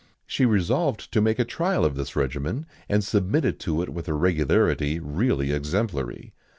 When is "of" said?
1.85-1.93